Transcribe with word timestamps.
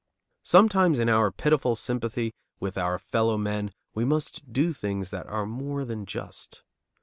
Sometimes 0.41 0.97
in 0.97 1.09
our 1.09 1.29
pitiful 1.31 1.75
sympathy 1.75 2.33
with 2.59 2.75
our 2.75 2.97
fellow 2.97 3.37
men 3.37 3.71
we 3.93 4.03
must 4.03 4.51
do 4.51 4.73
things 4.73 5.11
that 5.11 5.27
are 5.27 5.45
more 5.45 5.85
than 5.85 6.07
just. 6.07 6.63